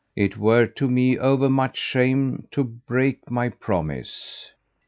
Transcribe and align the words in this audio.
It 0.15 0.35
were 0.35 0.65
to 0.65 0.87
me 0.87 1.19
overmuch 1.19 1.77
shame 1.77 2.47
to 2.53 2.63
break 2.63 3.29
my 3.29 3.49
promise. 3.49 4.49